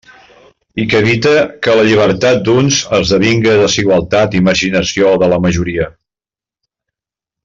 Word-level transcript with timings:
I 0.83 0.85
que 0.93 1.01
evite 1.03 1.33
que 1.65 1.75
la 1.79 1.83
llibertat 1.87 2.41
d'uns 2.47 2.79
esdevinga 2.99 3.53
desigualtat 3.61 4.39
i 4.39 4.45
marginació 4.49 5.13
de 5.25 5.29
la 5.35 5.39
majoria. 5.45 5.87